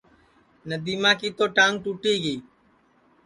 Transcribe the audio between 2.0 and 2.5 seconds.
گی